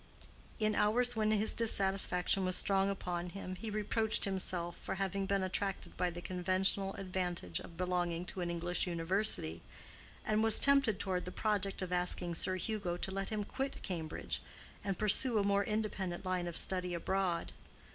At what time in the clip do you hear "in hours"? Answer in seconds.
0.57-1.15